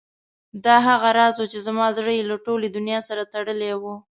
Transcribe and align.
دا 0.65 0.75
هغه 0.87 1.09
راز 1.17 1.35
و 1.39 1.49
چې 1.51 1.59
زما 1.67 1.85
زړه 1.97 2.11
یې 2.17 2.23
له 2.31 2.35
ټولې 2.45 2.67
دنیا 2.75 2.99
سره 3.09 3.29
تړلی 3.33 3.71
و. 3.81 3.83